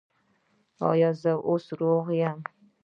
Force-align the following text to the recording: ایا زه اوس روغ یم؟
ایا 0.89 1.09
زه 1.21 1.31
اوس 1.49 1.65
روغ 1.79 2.05
یم؟ 2.21 2.39